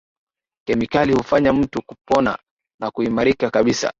[0.67, 2.39] kemikali hufanya mtu kupona
[2.81, 3.89] na kuimarika kabisa